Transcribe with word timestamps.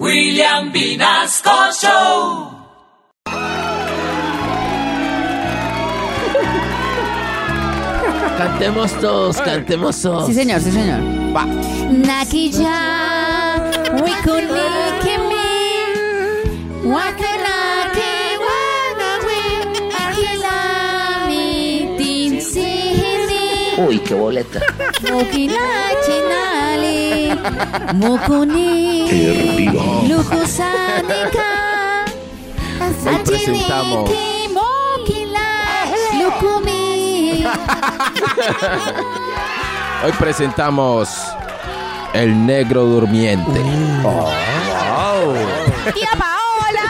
William 0.00 0.72
Vinasco 0.72 1.70
Show. 1.72 2.50
Cantemos 8.38 8.92
todos, 9.00 9.36
cantemos 9.40 10.00
todos. 10.02 10.26
Sí, 10.26 10.34
señor, 10.34 10.60
sí, 10.60 10.70
señor. 10.72 11.00
Va. 11.34 11.44
Nakija, 11.46 12.76
wikulikimi, 14.02 15.34
wakalaki, 16.84 17.33
Uy, 23.78 23.98
qué 24.00 24.14
boleta. 24.14 24.60
mukilachinali, 25.10 27.32
mukuni, 27.94 29.08
lukusanika, 30.08 32.04
Hoy 33.06 33.16
presentamos- 33.24 34.10
lukumi. 36.18 37.44
Hoy 40.04 40.12
presentamos 40.18 41.08
El 42.12 42.44
Negro 42.46 42.84
Durmiente. 42.84 43.60
Tía 45.94 46.10
Paola. 46.18 46.84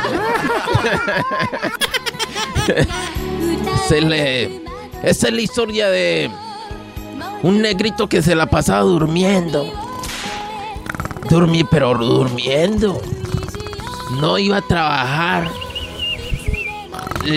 Se 3.89 4.01
le... 4.01 4.63
Esa 5.03 5.29
es 5.29 5.35
la 5.35 5.41
historia 5.43 5.89
de 5.91 6.31
un 7.45 7.61
negrito 7.61 8.09
que 8.09 8.23
se 8.23 8.35
la 8.35 8.47
pasaba 8.47 8.81
durmiendo. 8.81 9.71
Dormí, 11.29 11.63
pero 11.63 11.95
durmiendo. 11.95 12.99
No 14.19 14.39
iba 14.39 14.57
a 14.57 14.63
trabajar. 14.63 15.51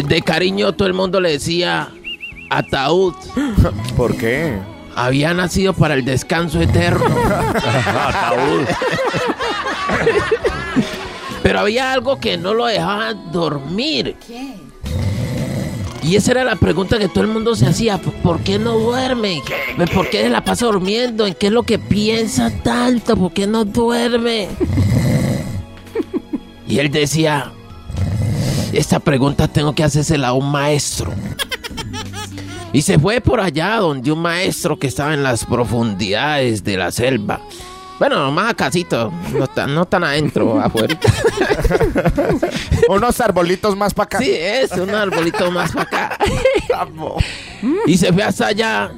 De 0.05 0.21
cariño 0.21 0.73
todo 0.73 0.87
el 0.87 0.93
mundo 0.93 1.19
le 1.19 1.31
decía 1.31 1.89
ataúd. 2.49 3.15
¿Por 3.97 4.15
qué? 4.15 4.57
Había 4.95 5.33
nacido 5.33 5.73
para 5.73 5.93
el 5.95 6.05
descanso 6.05 6.61
eterno. 6.61 7.05
Pero 11.43 11.59
había 11.59 11.91
algo 11.91 12.17
que 12.17 12.37
no 12.37 12.53
lo 12.53 12.65
dejaba 12.65 13.13
dormir. 13.13 14.15
Y 16.07 16.15
esa 16.15 16.31
era 16.31 16.45
la 16.45 16.55
pregunta 16.55 16.97
que 16.97 17.09
todo 17.09 17.25
el 17.25 17.29
mundo 17.29 17.53
se 17.53 17.65
hacía. 17.65 17.97
¿Por 17.97 18.39
qué 18.39 18.57
no 18.57 18.79
duerme? 18.79 19.43
¿Por 19.93 20.09
qué 20.09 20.23
se 20.23 20.29
la 20.29 20.41
pasa 20.41 20.65
durmiendo? 20.65 21.27
¿En 21.27 21.33
qué 21.33 21.47
es 21.47 21.51
lo 21.51 21.63
que 21.63 21.79
piensa 21.79 22.49
tanto? 22.63 23.17
¿Por 23.17 23.33
qué 23.33 23.45
no 23.45 23.65
duerme? 23.65 24.47
Y 26.65 26.79
él 26.79 26.89
decía, 26.91 27.51
esta 28.71 29.01
pregunta 29.01 29.49
tengo 29.49 29.75
que 29.75 29.83
hacérsela 29.83 30.29
a 30.29 30.33
un 30.33 30.49
maestro. 30.49 31.11
Y 32.71 32.83
se 32.83 32.97
fue 32.97 33.19
por 33.19 33.41
allá 33.41 33.75
donde 33.77 34.09
un 34.09 34.19
maestro 34.19 34.79
que 34.79 34.87
estaba 34.87 35.13
en 35.13 35.23
las 35.23 35.43
profundidades 35.45 36.63
de 36.63 36.77
la 36.77 36.91
selva. 36.91 37.41
Bueno, 37.99 38.31
más 38.31 38.51
acasito, 38.51 39.11
no 39.33 39.47
tan, 39.47 39.73
no 39.73 39.85
tan 39.85 40.03
adentro, 40.03 40.59
afuera. 40.63 40.97
Unos 42.89 43.19
arbolitos 43.19 43.75
más 43.75 43.93
para 43.93 44.05
acá. 44.05 44.19
Sí, 44.19 44.31
es 44.31 44.71
un 44.71 44.89
arbolito 44.91 45.51
más 45.51 45.71
para 45.71 45.83
acá. 45.83 46.17
Y 47.87 47.97
se 47.97 48.13
fue 48.13 48.21
hasta 48.23 48.47
allá 48.47 48.91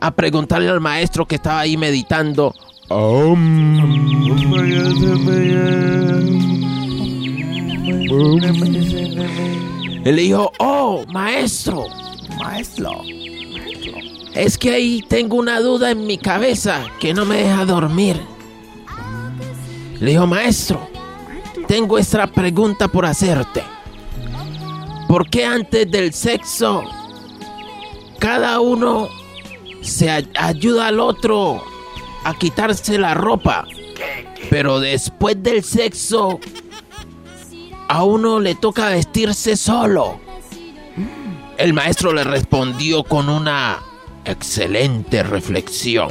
a 0.00 0.10
preguntarle 0.10 0.68
al 0.68 0.80
maestro 0.80 1.24
que 1.26 1.36
estaba 1.36 1.60
ahí 1.60 1.76
meditando. 1.76 2.52
Él 10.04 10.16
le 10.16 10.22
dijo, 10.22 10.52
oh, 10.58 11.04
maestro, 11.12 11.86
Maestro. 12.38 13.02
Es 14.36 14.58
que 14.58 14.70
ahí 14.70 15.02
tengo 15.08 15.36
una 15.36 15.60
duda 15.60 15.90
en 15.90 16.06
mi 16.06 16.18
cabeza 16.18 16.84
que 17.00 17.14
no 17.14 17.24
me 17.24 17.36
deja 17.42 17.64
dormir. 17.64 18.20
Le 19.98 20.10
dijo, 20.10 20.26
maestro, 20.26 20.88
tengo 21.66 21.98
esta 21.98 22.26
pregunta 22.26 22.86
por 22.88 23.06
hacerte. 23.06 23.62
¿Por 25.08 25.28
qué 25.30 25.44
antes 25.46 25.90
del 25.90 26.12
sexo 26.12 26.82
cada 28.18 28.60
uno 28.60 29.08
se 29.80 30.10
ay- 30.10 30.28
ayuda 30.38 30.88
al 30.88 31.00
otro 31.00 31.62
a 32.24 32.34
quitarse 32.34 32.98
la 32.98 33.14
ropa? 33.14 33.64
Pero 34.50 34.80
después 34.80 35.42
del 35.42 35.64
sexo 35.64 36.40
a 37.88 38.02
uno 38.04 38.40
le 38.40 38.54
toca 38.54 38.90
vestirse 38.90 39.56
solo. 39.56 40.20
El 41.56 41.72
maestro 41.72 42.12
le 42.12 42.22
respondió 42.24 43.02
con 43.02 43.28
una 43.30 43.78
excelente 44.26 45.22
reflexión. 45.22 46.10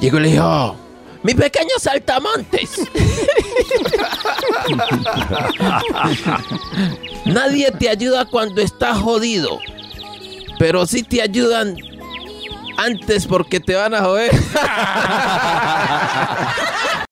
Llegó 0.00 0.18
y 0.18 0.22
le 0.22 0.28
dijo, 0.30 0.76
mi 1.22 1.34
pequeño 1.34 1.78
saltamontes. 1.78 2.80
Nadie 7.26 7.70
te 7.72 7.88
ayuda 7.88 8.24
cuando 8.24 8.60
estás 8.62 8.98
jodido, 8.98 9.60
pero 10.58 10.86
sí 10.86 11.02
te 11.02 11.20
ayudan 11.22 11.76
antes 12.76 13.26
porque 13.26 13.60
te 13.60 13.74
van 13.74 13.94
a 13.94 14.00
joder. 14.02 14.30